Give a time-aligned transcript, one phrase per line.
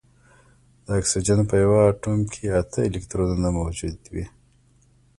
[0.85, 4.25] د اکسیجن په یوه اتوم کې اته الکترونونه موجود وي